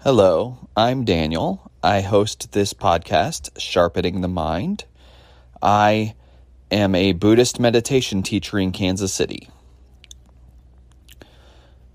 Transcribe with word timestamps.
Hello, 0.00 0.68
I'm 0.76 1.04
Daniel. 1.04 1.72
I 1.82 2.02
host 2.02 2.52
this 2.52 2.74
podcast, 2.74 3.48
Sharpening 3.58 4.20
the 4.20 4.28
Mind. 4.28 4.84
I 5.62 6.14
am 6.70 6.94
a 6.94 7.12
Buddhist 7.12 7.58
meditation 7.58 8.22
teacher 8.22 8.58
in 8.58 8.72
Kansas 8.72 9.12
City. 9.12 9.48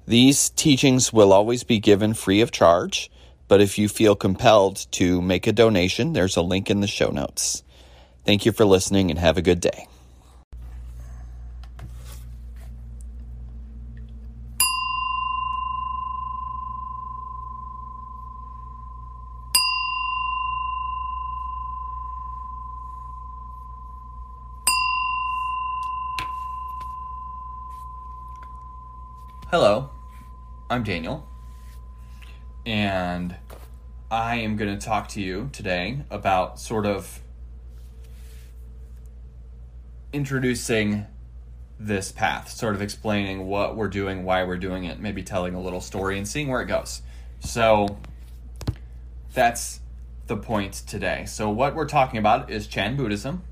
These 0.07 0.49
teachings 0.49 1.13
will 1.13 1.31
always 1.31 1.63
be 1.63 1.79
given 1.79 2.15
free 2.15 2.41
of 2.41 2.51
charge, 2.51 3.09
but 3.47 3.61
if 3.61 3.77
you 3.77 3.87
feel 3.87 4.15
compelled 4.15 4.87
to 4.93 5.21
make 5.21 5.45
a 5.45 5.53
donation, 5.53 6.11
there's 6.11 6.35
a 6.35 6.41
link 6.41 6.69
in 6.69 6.81
the 6.81 6.87
show 6.87 7.11
notes. 7.11 7.63
Thank 8.25 8.45
you 8.45 8.51
for 8.51 8.65
listening 8.65 9.11
and 9.11 9.19
have 9.19 9.37
a 9.37 9.41
good 9.43 9.61
day. 9.61 9.87
Hello, 29.51 29.89
I'm 30.71 30.83
Daniel, 30.83 31.27
and 32.65 33.35
I 34.09 34.35
am 34.37 34.55
going 34.55 34.73
to 34.73 34.85
talk 34.85 35.09
to 35.09 35.21
you 35.21 35.49
today 35.51 35.99
about 36.09 36.61
sort 36.61 36.85
of 36.85 37.19
introducing 40.13 41.07
this 41.77 42.13
path, 42.13 42.49
sort 42.49 42.73
of 42.73 42.81
explaining 42.81 43.47
what 43.47 43.75
we're 43.75 43.89
doing, 43.89 44.23
why 44.23 44.45
we're 44.45 44.55
doing 44.55 44.85
it, 44.85 44.97
maybe 44.97 45.23
telling 45.23 45.55
a 45.55 45.59
little 45.59 45.81
story 45.81 46.17
and 46.17 46.25
seeing 46.25 46.47
where 46.47 46.61
it 46.61 46.67
goes. 46.67 47.01
So 47.41 47.97
that's 49.33 49.81
the 50.27 50.37
point 50.37 50.83
today. 50.87 51.25
So, 51.25 51.49
what 51.49 51.75
we're 51.75 51.85
talking 51.85 52.17
about 52.17 52.49
is 52.49 52.65
Chan 52.65 52.95
Buddhism, 52.95 53.43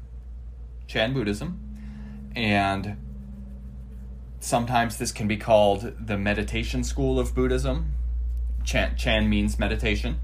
Chan 0.87 1.11
Buddhism, 1.13 1.59
and 2.33 2.95
sometimes 4.39 4.97
this 4.97 5.11
can 5.11 5.27
be 5.27 5.37
called 5.37 5.93
the 5.99 6.17
meditation 6.17 6.83
school 6.83 7.19
of 7.19 7.35
Buddhism. 7.35 7.93
Chan, 8.63 8.95
Chan 8.97 9.29
means 9.29 9.59
meditation. 9.59 10.19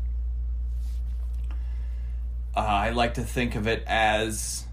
Uh, 2.55 2.59
I 2.59 2.89
like 2.91 3.13
to 3.16 3.22
think 3.22 3.55
of 3.55 3.67
it 3.67 3.83
as 3.85 4.66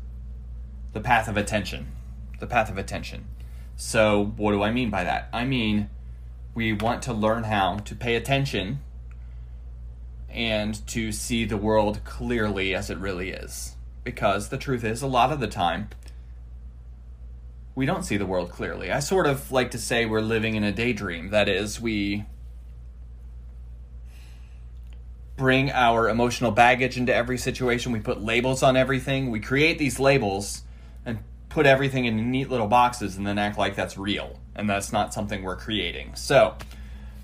the 0.92 1.00
path 1.00 1.28
of 1.28 1.36
attention. 1.36 1.88
The 2.38 2.46
path 2.46 2.70
of 2.70 2.78
attention. 2.78 3.26
So, 3.76 4.32
what 4.36 4.52
do 4.52 4.62
I 4.62 4.70
mean 4.70 4.90
by 4.90 5.04
that? 5.04 5.28
I 5.32 5.44
mean, 5.44 5.90
we 6.54 6.72
want 6.72 7.02
to 7.02 7.12
learn 7.12 7.44
how 7.44 7.78
to 7.78 7.94
pay 7.94 8.14
attention 8.14 8.80
and 10.28 10.86
to 10.88 11.12
see 11.12 11.44
the 11.44 11.56
world 11.56 12.04
clearly 12.04 12.74
as 12.74 12.90
it 12.90 12.98
really 12.98 13.30
is. 13.30 13.76
Because 14.04 14.48
the 14.48 14.58
truth 14.58 14.84
is, 14.84 15.02
a 15.02 15.06
lot 15.06 15.32
of 15.32 15.40
the 15.40 15.46
time, 15.46 15.88
we 17.74 17.86
don't 17.86 18.02
see 18.02 18.16
the 18.16 18.26
world 18.26 18.50
clearly. 18.50 18.90
I 18.92 19.00
sort 19.00 19.26
of 19.26 19.50
like 19.50 19.70
to 19.70 19.78
say 19.78 20.04
we're 20.04 20.20
living 20.20 20.54
in 20.54 20.64
a 20.64 20.72
daydream. 20.72 21.30
That 21.30 21.48
is, 21.48 21.80
we 21.80 22.24
bring 25.36 25.70
our 25.70 26.08
emotional 26.08 26.50
baggage 26.50 26.98
into 26.98 27.14
every 27.14 27.38
situation. 27.38 27.92
We 27.92 28.00
put 28.00 28.20
labels 28.20 28.62
on 28.62 28.76
everything. 28.76 29.30
We 29.30 29.40
create 29.40 29.78
these 29.78 29.98
labels 29.98 30.62
and 31.06 31.20
put 31.48 31.64
everything 31.64 32.04
in 32.04 32.30
neat 32.30 32.50
little 32.50 32.66
boxes 32.66 33.16
and 33.16 33.26
then 33.26 33.38
act 33.38 33.56
like 33.56 33.74
that's 33.74 33.96
real. 33.96 34.38
And 34.54 34.68
that's 34.68 34.92
not 34.92 35.14
something 35.14 35.42
we're 35.42 35.56
creating. 35.56 36.14
So, 36.14 36.56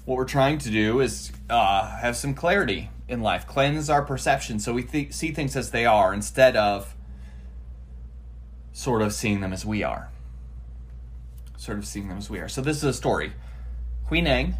what 0.07 0.17
we're 0.17 0.25
trying 0.25 0.57
to 0.59 0.71
do 0.71 1.01
is 1.01 1.31
uh, 1.51 1.99
have 1.99 2.17
some 2.17 2.33
clarity 2.33 2.89
in 3.07 3.21
life, 3.21 3.47
cleanse 3.47 3.91
our 3.91 4.01
perception 4.01 4.59
so 4.59 4.73
we 4.73 4.83
th- 4.83 5.13
see 5.13 5.33
things 5.33 5.55
as 5.55 5.71
they 5.71 5.85
are 5.85 6.15
instead 6.15 6.57
of 6.57 6.95
sort 8.73 9.03
of 9.03 9.13
seeing 9.13 9.41
them 9.43 9.53
as 9.53 9.67
we 9.67 9.83
are 9.83 10.11
sort 11.59 11.77
of 11.77 11.87
seeing 11.87 12.09
them 12.09 12.17
as 12.17 12.31
we 12.31 12.39
are. 12.39 12.49
So 12.49 12.63
this 12.63 12.79
is 12.79 12.85
a 12.85 12.93
story. 12.95 13.33
Huineng 14.09 14.57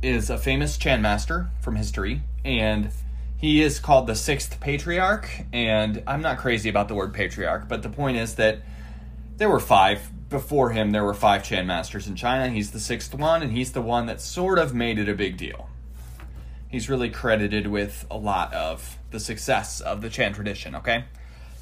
is 0.00 0.30
a 0.30 0.38
famous 0.38 0.78
Chan 0.78 1.02
master 1.02 1.50
from 1.60 1.76
history, 1.76 2.22
and 2.44 2.90
he 3.36 3.60
is 3.60 3.78
called 3.78 4.06
the 4.06 4.14
sixth 4.14 4.58
patriarch. 4.60 5.28
And 5.52 6.02
I'm 6.06 6.22
not 6.22 6.38
crazy 6.38 6.70
about 6.70 6.88
the 6.88 6.94
word 6.94 7.12
patriarch, 7.12 7.68
but 7.68 7.82
the 7.82 7.90
point 7.90 8.16
is 8.16 8.36
that 8.36 8.62
there 9.36 9.50
were 9.50 9.60
five 9.60 10.10
before 10.30 10.70
him. 10.70 10.92
There 10.92 11.04
were 11.04 11.14
five 11.14 11.44
Chan 11.44 11.66
masters 11.66 12.06
in 12.06 12.16
China. 12.16 12.48
He's 12.48 12.70
the 12.70 12.80
sixth 12.80 13.14
one, 13.14 13.42
and 13.42 13.52
he's 13.52 13.72
the 13.72 13.82
one 13.82 14.06
that 14.06 14.20
sort 14.20 14.58
of 14.58 14.74
made 14.74 14.98
it 14.98 15.08
a 15.08 15.14
big 15.14 15.36
deal. 15.36 15.68
He's 16.68 16.88
really 16.88 17.10
credited 17.10 17.66
with 17.66 18.06
a 18.10 18.16
lot 18.16 18.54
of 18.54 18.98
the 19.10 19.20
success 19.20 19.80
of 19.80 20.00
the 20.00 20.10
Chan 20.10 20.34
tradition. 20.34 20.76
Okay, 20.76 21.04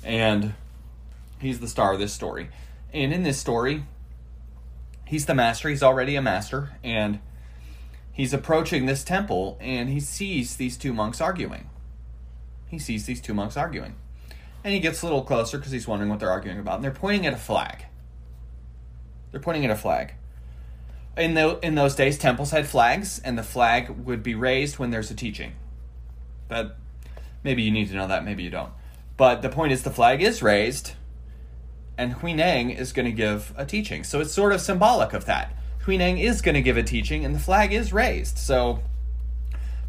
and 0.04 0.54
he's 1.38 1.60
the 1.60 1.68
star 1.68 1.94
of 1.94 1.98
this 1.98 2.12
story. 2.12 2.50
And 2.92 3.12
in 3.12 3.22
this 3.22 3.38
story, 3.38 3.84
he's 5.04 5.26
the 5.26 5.34
master, 5.34 5.68
he's 5.68 5.82
already 5.82 6.16
a 6.16 6.22
master, 6.22 6.72
and 6.82 7.20
he's 8.12 8.32
approaching 8.32 8.86
this 8.86 9.04
temple 9.04 9.58
and 9.60 9.88
he 9.88 10.00
sees 10.00 10.56
these 10.56 10.76
two 10.76 10.92
monks 10.92 11.20
arguing. 11.20 11.68
He 12.68 12.78
sees 12.78 13.06
these 13.06 13.20
two 13.20 13.34
monks 13.34 13.56
arguing. 13.56 13.96
And 14.64 14.72
he 14.72 14.80
gets 14.80 15.02
a 15.02 15.06
little 15.06 15.22
closer 15.22 15.58
because 15.58 15.72
he's 15.72 15.86
wondering 15.86 16.10
what 16.10 16.20
they're 16.20 16.30
arguing 16.30 16.58
about. 16.58 16.76
And 16.76 16.84
they're 16.84 16.90
pointing 16.90 17.26
at 17.26 17.34
a 17.34 17.38
flag. 17.38 17.84
They're 19.30 19.40
pointing 19.40 19.64
at 19.64 19.70
a 19.70 19.76
flag. 19.76 20.14
In, 21.16 21.34
the, 21.34 21.58
in 21.62 21.74
those 21.74 21.94
days, 21.94 22.18
temples 22.18 22.50
had 22.50 22.66
flags, 22.66 23.20
and 23.20 23.38
the 23.38 23.42
flag 23.42 23.90
would 23.90 24.22
be 24.22 24.34
raised 24.34 24.78
when 24.78 24.90
there's 24.90 25.10
a 25.10 25.14
teaching. 25.14 25.52
But 26.48 26.76
maybe 27.44 27.62
you 27.62 27.70
need 27.70 27.88
to 27.88 27.94
know 27.94 28.08
that, 28.08 28.24
maybe 28.24 28.42
you 28.42 28.50
don't. 28.50 28.72
But 29.16 29.42
the 29.42 29.48
point 29.48 29.72
is, 29.72 29.82
the 29.82 29.90
flag 29.90 30.22
is 30.22 30.42
raised 30.42 30.92
and 31.96 32.14
Huineng 32.16 32.76
is 32.76 32.92
going 32.92 33.06
to 33.06 33.12
give 33.12 33.52
a 33.56 33.64
teaching. 33.64 34.04
So 34.04 34.20
it's 34.20 34.32
sort 34.32 34.52
of 34.52 34.60
symbolic 34.60 35.12
of 35.12 35.26
that. 35.26 35.56
Huineng 35.84 36.20
is 36.20 36.42
going 36.42 36.54
to 36.54 36.62
give 36.62 36.76
a 36.76 36.82
teaching, 36.82 37.24
and 37.24 37.34
the 37.34 37.38
flag 37.40 37.72
is 37.72 37.92
raised. 37.92 38.38
So, 38.38 38.80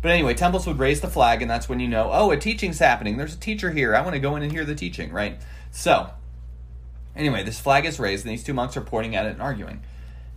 but 0.01 0.11
anyway, 0.11 0.33
temples 0.33 0.67
would 0.67 0.77
raise 0.77 1.01
the 1.01 1.07
flag, 1.07 1.41
and 1.41 1.49
that's 1.49 1.69
when 1.69 1.79
you 1.79 1.87
know, 1.87 2.09
oh, 2.11 2.31
a 2.31 2.37
teaching's 2.37 2.79
happening. 2.79 3.17
There's 3.17 3.33
a 3.33 3.39
teacher 3.39 3.71
here. 3.71 3.95
I 3.95 4.01
want 4.01 4.13
to 4.13 4.19
go 4.19 4.35
in 4.35 4.43
and 4.43 4.51
hear 4.51 4.65
the 4.65 4.75
teaching, 4.75 5.11
right? 5.11 5.39
So, 5.71 6.09
anyway, 7.15 7.43
this 7.43 7.59
flag 7.59 7.85
is 7.85 7.99
raised, 7.99 8.25
and 8.25 8.31
these 8.31 8.43
two 8.43 8.53
monks 8.53 8.75
are 8.75 8.81
pointing 8.81 9.15
at 9.15 9.25
it 9.25 9.33
and 9.33 9.41
arguing. 9.41 9.81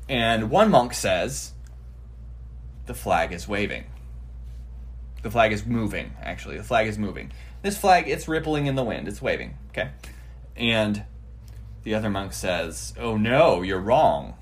And 0.09 0.51
one 0.51 0.71
monk 0.71 0.95
says, 0.95 1.53
the 2.87 2.95
flag 2.95 3.33
is 3.33 3.47
waving. 3.47 3.85
The 5.23 5.31
flag 5.31 5.53
is 5.53 5.67
moving, 5.67 6.13
actually. 6.23 6.57
The 6.57 6.65
flag 6.65 6.87
is 6.87 6.97
moving. 6.97 7.33
This 7.63 7.77
flag, 7.77 8.09
it's 8.09 8.29
rippling 8.29 8.67
in 8.67 8.77
the 8.77 8.85
wind. 8.85 9.09
It's 9.09 9.21
waving, 9.21 9.59
okay? 9.71 9.91
And 10.57 11.05
the 11.89 11.95
other 11.95 12.11
monk 12.11 12.35
says, 12.35 12.93
Oh 12.99 13.17
no, 13.17 13.63
you're 13.63 13.81
wrong. 13.81 14.35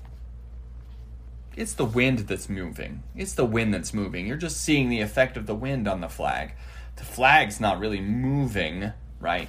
It's 1.55 1.73
the 1.73 1.85
wind 1.85 2.19
that's 2.19 2.49
moving. 2.49 3.03
It's 3.15 3.31
the 3.31 3.45
wind 3.45 3.73
that's 3.73 3.93
moving. 3.93 4.27
You're 4.27 4.35
just 4.35 4.61
seeing 4.61 4.89
the 4.89 4.99
effect 4.99 5.37
of 5.37 5.45
the 5.45 5.55
wind 5.55 5.87
on 5.87 6.01
the 6.01 6.09
flag. 6.09 6.55
The 6.97 7.05
flag's 7.05 7.61
not 7.61 7.79
really 7.79 8.01
moving, 8.01 8.91
right? 9.21 9.47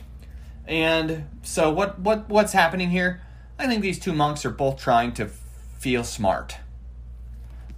And 0.64 1.24
so 1.42 1.72
what 1.72 1.98
what 1.98 2.28
what's 2.28 2.52
happening 2.52 2.90
here? 2.90 3.20
I 3.58 3.66
think 3.66 3.82
these 3.82 3.98
two 3.98 4.12
monks 4.12 4.44
are 4.44 4.50
both 4.50 4.78
trying 4.78 5.12
to 5.14 5.26
feel 5.78 6.04
smart. 6.04 6.56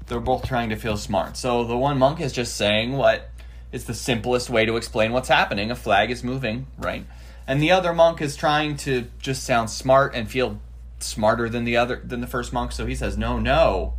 They're 0.06 0.20
both 0.20 0.46
trying 0.46 0.68
to 0.68 0.76
feel 0.76 0.98
smart. 0.98 1.38
So 1.38 1.64
the 1.64 1.78
one 1.78 1.96
monk 1.96 2.20
is 2.20 2.34
just 2.34 2.56
saying 2.56 2.92
what 2.92 3.30
is 3.72 3.86
the 3.86 3.94
simplest 3.94 4.50
way 4.50 4.66
to 4.66 4.76
explain 4.76 5.12
what's 5.12 5.30
happening. 5.30 5.70
A 5.70 5.74
flag 5.74 6.10
is 6.10 6.22
moving, 6.22 6.66
right? 6.76 7.06
And 7.50 7.60
the 7.60 7.72
other 7.72 7.92
monk 7.92 8.22
is 8.22 8.36
trying 8.36 8.76
to 8.76 9.08
just 9.18 9.42
sound 9.42 9.70
smart 9.70 10.14
and 10.14 10.30
feel 10.30 10.60
smarter 11.00 11.48
than 11.48 11.64
the 11.64 11.76
other 11.76 12.00
than 12.04 12.20
the 12.20 12.28
first 12.28 12.52
monk 12.52 12.70
so 12.70 12.86
he 12.86 12.94
says 12.94 13.18
no 13.18 13.40
no. 13.40 13.94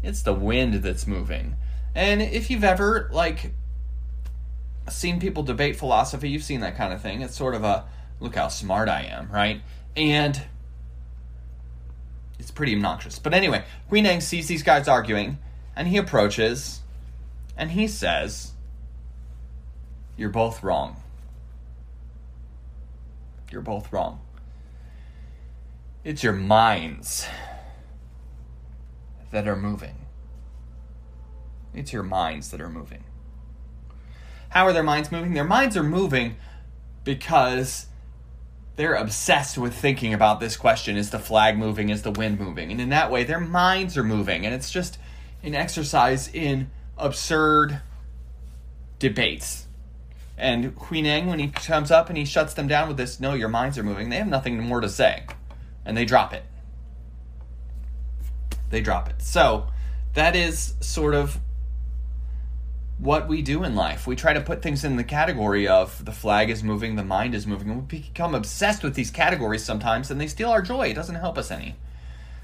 It's 0.00 0.22
the 0.22 0.32
wind 0.32 0.74
that's 0.74 1.04
moving. 1.04 1.56
And 1.96 2.22
if 2.22 2.50
you've 2.50 2.62
ever 2.62 3.10
like 3.12 3.50
seen 4.88 5.18
people 5.18 5.42
debate 5.42 5.74
philosophy 5.74 6.30
you've 6.30 6.44
seen 6.44 6.60
that 6.60 6.76
kind 6.76 6.92
of 6.92 7.02
thing. 7.02 7.20
It's 7.20 7.36
sort 7.36 7.56
of 7.56 7.64
a 7.64 7.84
look 8.20 8.36
how 8.36 8.46
smart 8.46 8.88
i 8.88 9.02
am 9.02 9.28
right? 9.28 9.60
And 9.96 10.40
it's 12.38 12.52
pretty 12.52 12.76
obnoxious. 12.76 13.18
But 13.18 13.34
anyway 13.34 13.64
Huineng 13.90 14.22
sees 14.22 14.46
these 14.46 14.62
guys 14.62 14.86
arguing 14.86 15.38
and 15.74 15.88
he 15.88 15.96
approaches 15.96 16.82
and 17.56 17.72
he 17.72 17.88
says 17.88 18.52
you're 20.16 20.30
both 20.30 20.62
wrong 20.62 21.02
you're 23.50 23.62
both 23.62 23.92
wrong. 23.92 24.20
It's 26.04 26.22
your 26.22 26.32
minds 26.32 27.26
that 29.30 29.46
are 29.46 29.56
moving. 29.56 30.06
It's 31.74 31.92
your 31.92 32.02
minds 32.02 32.50
that 32.50 32.60
are 32.60 32.70
moving. 32.70 33.04
How 34.50 34.66
are 34.66 34.72
their 34.72 34.82
minds 34.82 35.12
moving? 35.12 35.34
Their 35.34 35.44
minds 35.44 35.76
are 35.76 35.82
moving 35.82 36.36
because 37.04 37.86
they're 38.76 38.94
obsessed 38.94 39.58
with 39.58 39.74
thinking 39.74 40.14
about 40.14 40.40
this 40.40 40.56
question 40.56 40.96
is 40.96 41.10
the 41.10 41.18
flag 41.18 41.58
moving, 41.58 41.90
is 41.90 42.02
the 42.02 42.10
wind 42.10 42.40
moving? 42.40 42.70
And 42.70 42.80
in 42.80 42.88
that 42.90 43.10
way, 43.10 43.24
their 43.24 43.40
minds 43.40 43.98
are 43.98 44.04
moving. 44.04 44.46
And 44.46 44.54
it's 44.54 44.70
just 44.70 44.98
an 45.42 45.54
exercise 45.54 46.28
in 46.32 46.70
absurd 46.96 47.80
debates. 48.98 49.67
And 50.38 50.76
Huineng, 50.76 51.26
when 51.26 51.40
he 51.40 51.48
comes 51.48 51.90
up 51.90 52.08
and 52.08 52.16
he 52.16 52.24
shuts 52.24 52.54
them 52.54 52.68
down 52.68 52.86
with 52.86 52.96
this, 52.96 53.18
no, 53.18 53.34
your 53.34 53.48
minds 53.48 53.76
are 53.76 53.82
moving, 53.82 54.08
they 54.08 54.16
have 54.16 54.28
nothing 54.28 54.62
more 54.62 54.80
to 54.80 54.88
say. 54.88 55.24
And 55.84 55.96
they 55.96 56.04
drop 56.04 56.32
it. 56.32 56.44
They 58.70 58.80
drop 58.80 59.10
it. 59.10 59.20
So, 59.20 59.66
that 60.14 60.36
is 60.36 60.74
sort 60.80 61.14
of 61.14 61.38
what 62.98 63.28
we 63.28 63.42
do 63.42 63.64
in 63.64 63.74
life. 63.74 64.06
We 64.06 64.14
try 64.14 64.32
to 64.32 64.40
put 64.40 64.62
things 64.62 64.84
in 64.84 64.96
the 64.96 65.04
category 65.04 65.66
of 65.66 66.04
the 66.04 66.12
flag 66.12 66.50
is 66.50 66.62
moving, 66.62 66.96
the 66.96 67.04
mind 67.04 67.34
is 67.34 67.46
moving, 67.46 67.70
and 67.70 67.80
we 67.80 68.00
become 68.00 68.34
obsessed 68.34 68.82
with 68.82 68.94
these 68.94 69.10
categories 69.10 69.64
sometimes, 69.64 70.10
and 70.10 70.20
they 70.20 70.26
steal 70.26 70.50
our 70.50 70.62
joy. 70.62 70.88
It 70.88 70.94
doesn't 70.94 71.14
help 71.16 71.38
us 71.38 71.50
any. 71.50 71.76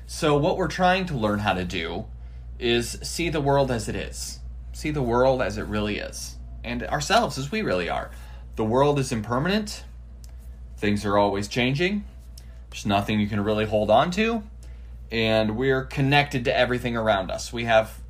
So, 0.06 0.36
what 0.36 0.56
we're 0.56 0.68
trying 0.68 1.06
to 1.06 1.16
learn 1.16 1.40
how 1.40 1.54
to 1.54 1.64
do 1.64 2.06
is 2.58 2.98
see 3.02 3.28
the 3.28 3.40
world 3.40 3.70
as 3.70 3.88
it 3.88 3.96
is, 3.96 4.40
see 4.72 4.90
the 4.90 5.02
world 5.02 5.42
as 5.42 5.58
it 5.58 5.66
really 5.66 5.98
is, 5.98 6.36
and 6.64 6.82
ourselves 6.84 7.38
as 7.38 7.52
we 7.52 7.62
really 7.62 7.88
are. 7.88 8.10
The 8.56 8.64
world 8.64 8.98
is 8.98 9.12
impermanent, 9.12 9.84
things 10.76 11.04
are 11.04 11.18
always 11.18 11.48
changing, 11.48 12.04
there's 12.70 12.86
nothing 12.86 13.20
you 13.20 13.26
can 13.26 13.42
really 13.42 13.66
hold 13.66 13.90
on 13.90 14.10
to, 14.12 14.42
and 15.10 15.56
we're 15.56 15.84
connected 15.84 16.44
to 16.46 16.56
everything 16.56 16.96
around 16.96 17.30
us. 17.30 17.52
We 17.52 17.64
have 17.64 18.00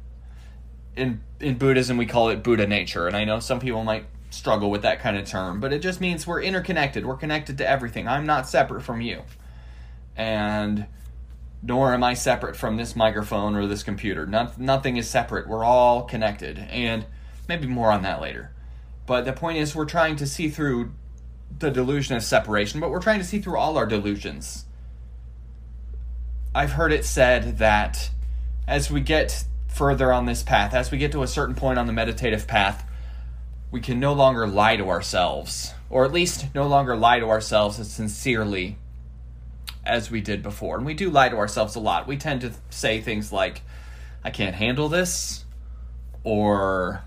in 0.97 1.23
in 1.41 1.59
Buddhism 1.59 1.97
we 1.97 2.07
call 2.07 2.29
it 2.31 2.43
Buddha 2.43 2.67
nature, 2.67 3.07
and 3.07 3.17
I 3.17 3.25
know 3.25 3.41
some 3.41 3.61
people 3.61 3.85
might 3.85 4.07
struggle 4.31 4.71
with 4.71 4.83
that 4.83 5.01
kind 5.01 5.17
of 5.17 5.27
term, 5.27 5.61
but 5.61 5.73
it 5.73 5.81
just 5.81 6.01
means 6.01 6.27
we're 6.27 6.43
interconnected. 6.43 7.07
We're 7.07 7.17
connected 7.17 7.59
to 7.59 7.69
everything. 7.69 8.09
I'm 8.09 8.27
not 8.27 8.49
separate 8.49 8.83
from 8.83 9.01
you. 9.01 9.23
And 10.17 10.87
nor 11.63 11.95
am 11.95 12.05
I 12.05 12.15
separate 12.15 12.57
from 12.57 12.77
this 12.77 12.95
microphone 12.95 13.57
or 13.57 13.67
this 13.67 13.83
computer. 13.83 14.27
Not, 14.27 14.59
nothing 14.59 14.97
is 14.97 15.09
separate. 15.09 15.49
We're 15.49 15.65
all 15.65 16.03
connected. 16.03 16.59
And 16.59 17.07
maybe 17.49 17.67
more 17.67 17.91
on 17.91 18.03
that 18.03 18.21
later. 18.21 18.51
But 19.07 19.25
the 19.25 19.33
point 19.33 19.59
is, 19.59 19.75
we're 19.75 19.85
trying 19.85 20.17
to 20.17 20.27
see 20.27 20.49
through 20.49 20.93
the 21.59 21.71
delusion 21.71 22.17
of 22.17 22.25
separation, 22.25 22.81
but 22.81 22.91
we're 22.91 23.01
trying 23.01 23.21
to 23.21 23.25
see 23.25 23.39
through 23.39 23.59
all 23.59 23.77
our 23.77 23.87
delusions. 23.87 24.65
I've 26.55 26.73
heard 26.73 26.93
it 26.93 27.05
said 27.05 27.59
that 27.59 28.11
as 28.67 28.91
we 28.91 29.01
get 29.01 29.45
further 29.69 30.13
on 30.13 30.27
this 30.27 30.43
path, 30.43 30.73
as 30.73 30.91
we 30.91 30.99
get 30.99 31.13
to 31.13 31.23
a 31.23 31.27
certain 31.27 31.55
point 31.55 31.79
on 31.79 31.87
the 31.87 31.93
meditative 31.93 32.47
path, 32.47 32.89
we 33.71 33.81
can 33.81 33.99
no 33.99 34.13
longer 34.13 34.47
lie 34.47 34.77
to 34.77 34.89
ourselves, 34.89 35.75
or 35.91 36.05
at 36.05 36.13
least 36.13 36.55
no 36.55 36.67
longer 36.67 36.97
lie 36.97 37.19
to 37.19 37.27
ourselves 37.27 37.81
as 37.81 37.91
sincerely 37.91 38.79
as 39.85 40.11
we 40.11 40.21
did 40.21 40.43
before. 40.43 40.77
And 40.77 40.87
we 40.87 40.95
do 40.95 41.11
lie 41.11 41.29
to 41.29 41.37
ourselves 41.37 41.75
a 41.75 41.81
lot. 41.81 42.07
We 42.07 42.17
tend 42.17 42.41
to 42.43 42.53
say 42.71 43.01
things 43.01 43.33
like, 43.33 43.63
I 44.23 44.31
can't 44.31 44.55
handle 44.55 44.89
this, 44.89 45.45
or 46.23 47.03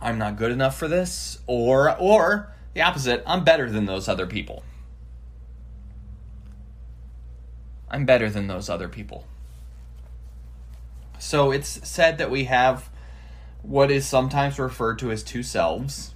I'm 0.00 0.18
not 0.18 0.36
good 0.36 0.52
enough 0.52 0.78
for 0.78 0.88
this, 0.88 1.38
or 1.46 1.96
or 1.98 2.52
the 2.74 2.82
opposite, 2.82 3.22
I'm 3.26 3.44
better 3.44 3.68
than 3.70 3.86
those 3.86 4.08
other 4.08 4.26
people. 4.26 4.62
I'm 7.90 8.04
better 8.04 8.30
than 8.30 8.46
those 8.46 8.68
other 8.68 8.88
people. 8.88 9.26
So 11.18 11.50
it's 11.50 11.88
said 11.88 12.18
that 12.18 12.30
we 12.30 12.44
have 12.44 12.90
what 13.62 13.90
is 13.90 14.06
sometimes 14.06 14.58
referred 14.58 14.98
to 15.00 15.10
as 15.10 15.22
two 15.22 15.42
selves. 15.42 16.14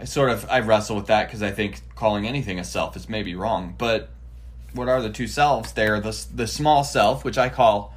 I 0.00 0.04
sort 0.04 0.30
of 0.30 0.48
I 0.50 0.60
wrestle 0.60 0.96
with 0.96 1.06
that 1.06 1.28
because 1.28 1.42
I 1.42 1.52
think 1.52 1.82
calling 1.94 2.26
anything 2.26 2.58
a 2.58 2.64
self 2.64 2.96
is 2.96 3.08
maybe 3.08 3.34
wrong. 3.34 3.74
But 3.78 4.10
what 4.72 4.88
are 4.88 5.00
the 5.00 5.10
two 5.10 5.26
selves? 5.26 5.72
They're 5.72 6.00
the 6.00 6.26
the 6.34 6.46
small 6.46 6.82
self, 6.82 7.24
which 7.24 7.38
I 7.38 7.48
call 7.48 7.94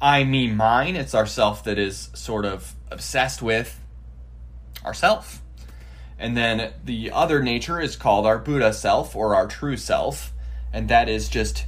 I, 0.00 0.24
me, 0.24 0.50
mine. 0.50 0.96
It's 0.96 1.14
our 1.14 1.26
self 1.26 1.64
that 1.64 1.78
is 1.78 2.10
sort 2.14 2.44
of 2.44 2.74
obsessed 2.92 3.42
with 3.42 3.80
ourself. 4.84 5.42
And 6.18 6.36
then 6.36 6.72
the 6.84 7.10
other 7.10 7.42
nature 7.42 7.80
is 7.80 7.96
called 7.96 8.26
our 8.26 8.38
Buddha 8.38 8.72
self 8.72 9.16
or 9.16 9.34
our 9.34 9.48
true 9.48 9.76
self, 9.76 10.32
and 10.72 10.88
that 10.88 11.08
is 11.08 11.28
just 11.28 11.66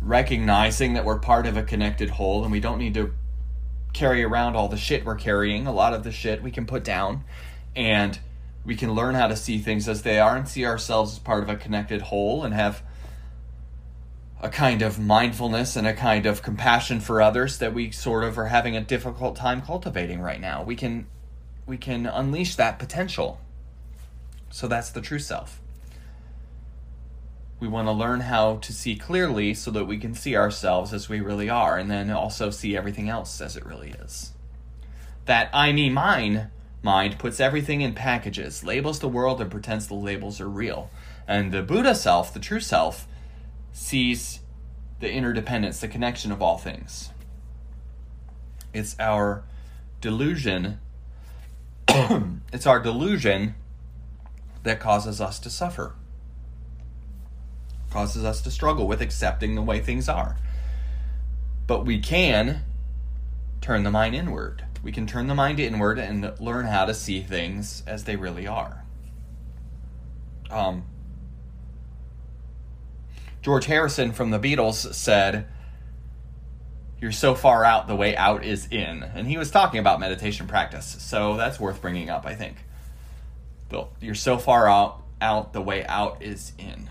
recognizing 0.00 0.94
that 0.94 1.04
we're 1.04 1.18
part 1.18 1.46
of 1.46 1.56
a 1.56 1.62
connected 1.62 2.10
whole 2.10 2.44
and 2.44 2.52
we 2.52 2.60
don't 2.60 2.78
need 2.78 2.94
to 2.94 3.12
carry 3.92 4.22
around 4.22 4.54
all 4.54 4.68
the 4.68 4.76
shit 4.76 5.04
we're 5.04 5.16
carrying. 5.16 5.66
A 5.66 5.72
lot 5.72 5.92
of 5.92 6.04
the 6.04 6.12
shit 6.12 6.42
we 6.42 6.52
can 6.52 6.66
put 6.66 6.84
down 6.84 7.24
and 7.74 8.18
we 8.64 8.76
can 8.76 8.92
learn 8.92 9.14
how 9.14 9.26
to 9.26 9.34
see 9.34 9.58
things 9.58 9.88
as 9.88 10.02
they 10.02 10.18
are 10.18 10.36
and 10.36 10.48
see 10.48 10.64
ourselves 10.64 11.12
as 11.14 11.18
part 11.18 11.42
of 11.42 11.48
a 11.48 11.56
connected 11.56 12.02
whole 12.02 12.44
and 12.44 12.54
have 12.54 12.82
a 14.40 14.48
kind 14.48 14.82
of 14.82 14.98
mindfulness 14.98 15.74
and 15.74 15.86
a 15.86 15.92
kind 15.92 16.26
of 16.26 16.42
compassion 16.42 17.00
for 17.00 17.20
others 17.20 17.58
that 17.58 17.74
we 17.74 17.90
sort 17.90 18.24
of 18.24 18.38
are 18.38 18.46
having 18.46 18.76
a 18.76 18.80
difficult 18.80 19.34
time 19.36 19.60
cultivating 19.60 20.20
right 20.20 20.40
now. 20.40 20.62
We 20.62 20.76
can 20.76 21.06
we 21.66 21.76
can 21.76 22.06
unleash 22.06 22.54
that 22.56 22.78
potential. 22.78 23.40
So 24.50 24.68
that's 24.68 24.90
the 24.90 25.00
true 25.00 25.18
self. 25.18 25.60
We 27.60 27.68
want 27.68 27.88
to 27.88 27.92
learn 27.92 28.20
how 28.20 28.56
to 28.58 28.72
see 28.72 28.96
clearly 28.96 29.52
so 29.52 29.70
that 29.72 29.84
we 29.84 29.98
can 29.98 30.14
see 30.14 30.36
ourselves 30.36 30.94
as 30.94 31.08
we 31.08 31.20
really 31.20 31.50
are 31.50 31.76
and 31.76 31.90
then 31.90 32.10
also 32.10 32.50
see 32.50 32.76
everything 32.76 33.08
else 33.08 33.40
as 33.40 33.56
it 33.56 33.66
really 33.66 33.90
is. 33.90 34.32
That 35.26 35.50
I, 35.52 35.72
me, 35.72 35.90
mine 35.90 36.50
mind 36.82 37.18
puts 37.18 37.40
everything 37.40 37.80
in 37.80 37.92
packages, 37.94 38.64
labels 38.64 39.00
the 39.00 39.08
world, 39.08 39.40
and 39.40 39.50
pretends 39.50 39.88
the 39.88 39.94
labels 39.94 40.40
are 40.40 40.48
real. 40.48 40.90
And 41.26 41.52
the 41.52 41.62
Buddha 41.62 41.94
self, 41.94 42.32
the 42.32 42.40
true 42.40 42.60
self, 42.60 43.06
sees 43.72 44.40
the 45.00 45.10
interdependence, 45.10 45.80
the 45.80 45.88
connection 45.88 46.32
of 46.32 46.42
all 46.42 46.58
things. 46.58 47.10
It's 48.74 48.96
our 48.98 49.44
delusion. 50.00 50.80
it's 52.52 52.66
our 52.66 52.80
delusion 52.80 53.54
that 54.64 54.80
causes 54.80 55.20
us 55.20 55.38
to 55.40 55.50
suffer 55.50 55.94
causes 57.90 58.24
us 58.24 58.40
to 58.42 58.50
struggle 58.50 58.86
with 58.86 59.00
accepting 59.00 59.54
the 59.54 59.62
way 59.62 59.80
things 59.80 60.08
are. 60.08 60.36
But 61.66 61.84
we 61.84 61.98
can 61.98 62.62
turn 63.60 63.82
the 63.82 63.90
mind 63.90 64.14
inward. 64.14 64.64
We 64.82 64.92
can 64.92 65.06
turn 65.06 65.26
the 65.26 65.34
mind 65.34 65.60
inward 65.60 65.98
and 65.98 66.32
learn 66.38 66.66
how 66.66 66.84
to 66.84 66.94
see 66.94 67.20
things 67.20 67.82
as 67.86 68.04
they 68.04 68.16
really 68.16 68.46
are. 68.46 68.84
Um, 70.50 70.84
George 73.48 73.64
Harrison 73.64 74.12
from 74.12 74.28
the 74.28 74.38
Beatles 74.38 74.92
said, 74.92 75.46
You're 77.00 77.12
so 77.12 77.34
far 77.34 77.64
out, 77.64 77.88
the 77.88 77.96
way 77.96 78.14
out 78.14 78.44
is 78.44 78.68
in. 78.70 79.02
And 79.02 79.26
he 79.26 79.38
was 79.38 79.50
talking 79.50 79.80
about 79.80 80.00
meditation 80.00 80.46
practice. 80.46 80.96
So 81.00 81.38
that's 81.38 81.58
worth 81.58 81.80
bringing 81.80 82.10
up, 82.10 82.26
I 82.26 82.34
think. 82.34 82.58
You're 84.02 84.14
so 84.14 84.36
far 84.36 84.68
out, 84.68 85.02
out, 85.22 85.54
the 85.54 85.62
way 85.62 85.82
out 85.86 86.22
is 86.22 86.52
in. 86.58 86.90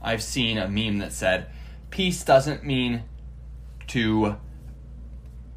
I've 0.00 0.22
seen 0.22 0.56
a 0.56 0.68
meme 0.68 0.98
that 0.98 1.12
said, 1.12 1.48
peace 1.90 2.22
doesn't 2.22 2.62
mean 2.62 3.02
to 3.88 4.36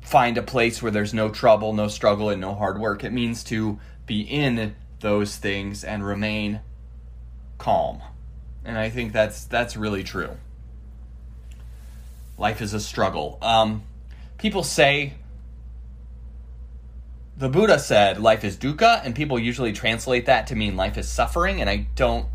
find 0.01 0.39
a 0.39 0.41
place 0.41 0.81
where 0.81 0.91
there's 0.91 1.13
no 1.13 1.29
trouble, 1.29 1.73
no 1.73 1.87
struggle, 1.87 2.31
and 2.31 2.41
no 2.41 2.55
hard 2.55 2.79
work. 2.79 3.03
It 3.03 3.13
means 3.13 3.43
to 3.43 3.79
be 4.07 4.21
in 4.21 4.75
those 5.01 5.35
things 5.35 5.83
and 5.83 6.03
remain 6.03 6.61
calm. 7.61 8.01
And 8.65 8.77
I 8.77 8.89
think 8.89 9.13
that's 9.13 9.45
that's 9.45 9.77
really 9.77 10.03
true. 10.03 10.37
Life 12.37 12.61
is 12.61 12.73
a 12.73 12.79
struggle. 12.79 13.37
Um, 13.41 13.83
people 14.37 14.63
say 14.63 15.13
the 17.37 17.49
Buddha 17.49 17.79
said 17.79 18.19
life 18.19 18.43
is 18.43 18.57
dukkha, 18.57 19.05
and 19.05 19.15
people 19.15 19.39
usually 19.39 19.73
translate 19.73 20.25
that 20.25 20.47
to 20.47 20.55
mean 20.55 20.75
life 20.75 20.97
is 20.97 21.07
suffering, 21.07 21.61
and 21.61 21.69
I 21.69 21.87
don't 21.95 22.25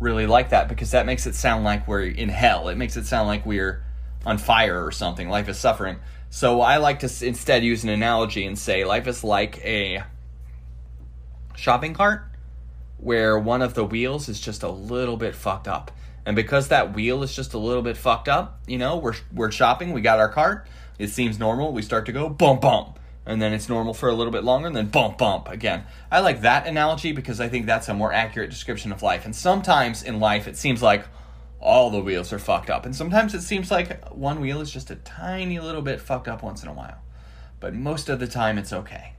really 0.00 0.26
like 0.26 0.50
that 0.50 0.68
because 0.68 0.90
that 0.90 1.06
makes 1.06 1.26
it 1.26 1.34
sound 1.34 1.64
like 1.64 1.88
we're 1.88 2.02
in 2.02 2.28
hell. 2.28 2.68
It 2.68 2.76
makes 2.76 2.96
it 2.96 3.06
sound 3.06 3.26
like 3.26 3.46
we're 3.46 3.82
on 4.26 4.38
fire 4.38 4.84
or 4.84 4.92
something. 4.92 5.28
Life 5.28 5.48
is 5.48 5.58
suffering. 5.58 5.96
So 6.28 6.60
I 6.60 6.76
like 6.76 7.00
to 7.00 7.26
instead 7.26 7.64
use 7.64 7.84
an 7.84 7.90
analogy 7.90 8.44
and 8.44 8.58
say 8.58 8.84
life 8.84 9.06
is 9.06 9.24
like 9.24 9.64
a 9.64 10.02
shopping 11.56 11.94
cart 11.94 12.24
where 13.04 13.38
one 13.38 13.60
of 13.60 13.74
the 13.74 13.84
wheels 13.84 14.30
is 14.30 14.40
just 14.40 14.62
a 14.62 14.68
little 14.68 15.18
bit 15.18 15.34
fucked 15.34 15.68
up. 15.68 15.92
And 16.24 16.34
because 16.34 16.68
that 16.68 16.94
wheel 16.94 17.22
is 17.22 17.36
just 17.36 17.52
a 17.52 17.58
little 17.58 17.82
bit 17.82 17.98
fucked 17.98 18.28
up, 18.28 18.60
you 18.66 18.78
know, 18.78 18.96
we're 18.96 19.14
we're 19.32 19.52
shopping, 19.52 19.92
we 19.92 20.00
got 20.00 20.18
our 20.18 20.30
cart, 20.30 20.66
it 20.98 21.08
seems 21.08 21.38
normal, 21.38 21.72
we 21.72 21.82
start 21.82 22.06
to 22.06 22.12
go 22.12 22.30
bump 22.30 22.62
bump. 22.62 22.98
And 23.26 23.40
then 23.40 23.52
it's 23.52 23.68
normal 23.68 23.94
for 23.94 24.08
a 24.08 24.14
little 24.14 24.32
bit 24.32 24.42
longer 24.42 24.66
and 24.68 24.76
then 24.76 24.88
bump 24.88 25.18
bump 25.18 25.48
again. 25.48 25.84
I 26.10 26.20
like 26.20 26.42
that 26.42 26.66
analogy 26.66 27.12
because 27.12 27.40
i 27.40 27.48
think 27.48 27.64
that's 27.64 27.88
a 27.88 27.94
more 27.94 28.12
accurate 28.12 28.50
description 28.50 28.90
of 28.90 29.02
life. 29.02 29.26
And 29.26 29.36
sometimes 29.36 30.02
in 30.02 30.18
life 30.18 30.48
it 30.48 30.56
seems 30.56 30.82
like 30.82 31.04
all 31.60 31.90
the 31.90 32.00
wheels 32.00 32.32
are 32.32 32.38
fucked 32.38 32.70
up. 32.70 32.86
And 32.86 32.96
sometimes 32.96 33.34
it 33.34 33.42
seems 33.42 33.70
like 33.70 34.08
one 34.10 34.40
wheel 34.40 34.62
is 34.62 34.70
just 34.70 34.90
a 34.90 34.96
tiny 34.96 35.58
little 35.58 35.82
bit 35.82 36.00
fucked 36.00 36.28
up 36.28 36.42
once 36.42 36.62
in 36.62 36.68
a 36.70 36.74
while. 36.74 37.02
But 37.60 37.74
most 37.74 38.08
of 38.08 38.18
the 38.18 38.26
time 38.26 38.56
it's 38.56 38.72
okay 38.72 39.14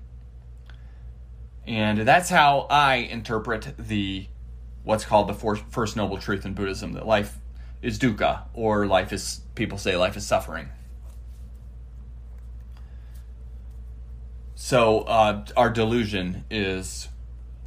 and 1.68 2.00
that's 2.00 2.30
how 2.30 2.68
i 2.70 2.96
interpret 2.96 3.74
the 3.78 4.28
what's 4.84 5.06
called 5.06 5.28
the 5.28 5.62
first 5.70 5.96
noble 5.96 6.18
truth 6.18 6.46
in 6.46 6.54
buddhism 6.54 6.94
that 6.94 7.06
life 7.06 7.38
is 7.82 7.98
dukkha 8.00 8.44
or 8.54 8.86
life 8.86 9.12
is 9.12 9.42
people 9.56 9.78
say 9.78 9.96
life 9.96 10.16
is 10.16 10.26
suffering 10.26 10.70
So 14.56 15.02
uh, 15.02 15.46
our 15.56 15.70
delusion 15.70 16.44
is 16.50 17.10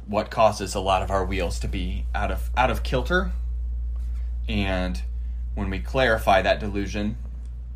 what 0.05 0.29
causes 0.29 0.75
a 0.75 0.81
lot 0.81 1.01
of 1.01 1.11
our 1.11 1.23
wheels 1.23 1.57
to 1.59 1.67
be 1.69 2.03
out 2.13 2.29
of 2.29 2.49
out 2.57 2.69
of 2.69 2.83
kilter, 2.83 3.31
and 4.49 5.01
when 5.53 5.69
we 5.69 5.79
clarify 5.79 6.41
that 6.41 6.59
delusion, 6.59 7.15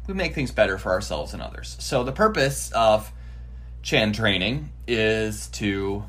we 0.07 0.13
make 0.13 0.35
things 0.35 0.51
better 0.51 0.77
for 0.77 0.91
ourselves 0.91 1.31
and 1.31 1.41
others. 1.41 1.77
So 1.79 2.03
the 2.03 2.11
purpose 2.11 2.69
of 2.73 3.13
Chan 3.81 4.11
training 4.11 4.73
is 4.87 5.47
to 5.51 6.03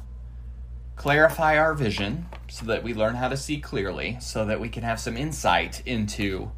clarify 0.97 1.59
our 1.59 1.75
vision 1.75 2.27
so 2.49 2.67
that 2.67 2.83
we 2.83 2.95
learn 2.95 3.17
how 3.17 3.29
to 3.29 3.37
see 3.37 3.59
clearly, 3.59 4.17
so 4.21 4.45
that 4.45 4.61
we 4.61 4.69
can 4.69 4.83
have 4.83 5.01
some 5.01 5.17
insight 5.17 5.83
into 5.87 6.53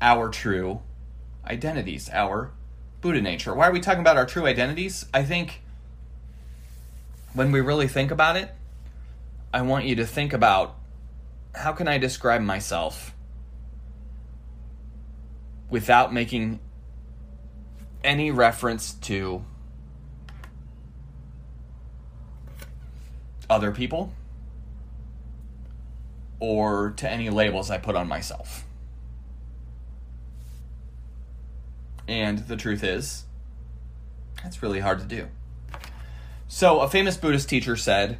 our 0.00 0.28
true 0.28 0.80
identities, 1.46 2.10
our 2.12 2.52
Buddha 3.00 3.20
nature. 3.20 3.54
Why 3.54 3.68
are 3.68 3.72
we 3.72 3.80
talking 3.80 4.00
about 4.00 4.16
our 4.16 4.26
true 4.26 4.46
identities? 4.46 5.06
I 5.12 5.24
think 5.24 5.62
when 7.32 7.50
we 7.50 7.60
really 7.60 7.88
think 7.88 8.10
about 8.10 8.36
it, 8.36 8.50
I 9.52 9.62
want 9.62 9.86
you 9.86 9.96
to 9.96 10.06
think 10.06 10.32
about 10.32 10.76
how 11.54 11.72
can 11.72 11.88
I 11.88 11.98
describe 11.98 12.42
myself 12.42 13.14
without 15.68 16.12
making 16.12 16.60
any 18.04 18.30
reference 18.30 18.92
to 18.92 19.44
other 23.52 23.70
people 23.70 24.12
or 26.40 26.90
to 26.96 27.08
any 27.08 27.30
labels 27.30 27.70
I 27.70 27.78
put 27.78 27.94
on 27.94 28.08
myself. 28.08 28.64
And 32.08 32.40
the 32.40 32.56
truth 32.56 32.82
is, 32.82 33.24
that's 34.42 34.62
really 34.62 34.80
hard 34.80 34.98
to 34.98 35.04
do. 35.04 35.28
So, 36.48 36.80
a 36.80 36.88
famous 36.88 37.16
Buddhist 37.16 37.48
teacher 37.48 37.76
said, 37.76 38.18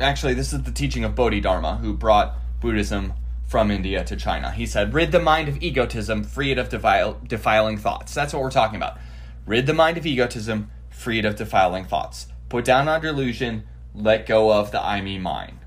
actually, 0.00 0.34
this 0.34 0.52
is 0.52 0.62
the 0.62 0.72
teaching 0.72 1.04
of 1.04 1.14
Bodhidharma, 1.14 1.76
who 1.76 1.92
brought 1.92 2.34
Buddhism 2.60 3.12
from 3.46 3.70
India 3.70 4.04
to 4.04 4.16
China. 4.16 4.50
He 4.50 4.66
said, 4.66 4.94
Rid 4.94 5.12
the 5.12 5.20
mind 5.20 5.48
of 5.48 5.62
egotism, 5.62 6.24
free 6.24 6.50
it 6.50 6.58
of 6.58 6.68
defile, 6.68 7.20
defiling 7.26 7.78
thoughts. 7.78 8.14
That's 8.14 8.32
what 8.32 8.42
we're 8.42 8.50
talking 8.50 8.76
about. 8.76 8.98
Rid 9.46 9.66
the 9.66 9.74
mind 9.74 9.96
of 9.96 10.06
egotism, 10.06 10.70
free 10.90 11.18
it 11.18 11.24
of 11.24 11.36
defiling 11.36 11.84
thoughts. 11.84 12.26
Put 12.48 12.64
down 12.64 12.88
our 12.88 13.00
delusion, 13.00 13.64
let 13.98 14.26
go 14.26 14.52
of 14.52 14.70
the 14.70 14.82
I 14.82 15.00
me 15.00 15.18
mind. 15.18 15.58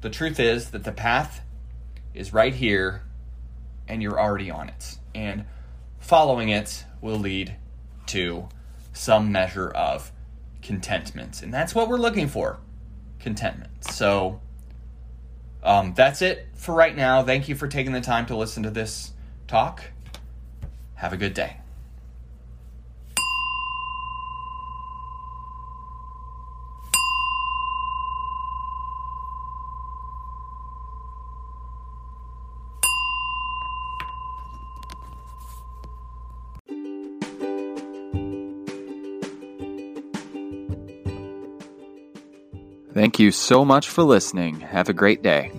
The 0.00 0.10
truth 0.10 0.40
is 0.40 0.70
that 0.70 0.84
the 0.84 0.92
path 0.92 1.42
is 2.14 2.32
right 2.32 2.54
here 2.54 3.02
and 3.88 4.02
you're 4.02 4.18
already 4.18 4.50
on 4.50 4.68
it. 4.68 4.98
And 5.14 5.44
following 5.98 6.48
it 6.48 6.84
will 7.00 7.18
lead 7.18 7.56
to 8.06 8.48
some 8.92 9.32
measure 9.32 9.68
of 9.68 10.12
contentment. 10.62 11.42
And 11.42 11.52
that's 11.52 11.74
what 11.74 11.88
we're 11.88 11.98
looking 11.98 12.28
for 12.28 12.60
contentment. 13.18 13.84
So 13.84 14.40
um, 15.62 15.94
that's 15.94 16.22
it 16.22 16.48
for 16.54 16.74
right 16.74 16.96
now. 16.96 17.22
Thank 17.22 17.48
you 17.48 17.54
for 17.54 17.68
taking 17.68 17.92
the 17.92 18.00
time 18.00 18.26
to 18.26 18.36
listen 18.36 18.62
to 18.62 18.70
this 18.70 19.12
talk. 19.48 19.84
Have 20.94 21.12
a 21.12 21.16
good 21.16 21.34
day. 21.34 21.56
Thank 43.00 43.18
you 43.18 43.30
so 43.32 43.64
much 43.64 43.88
for 43.88 44.02
listening. 44.02 44.60
Have 44.60 44.90
a 44.90 44.92
great 44.92 45.22
day. 45.22 45.52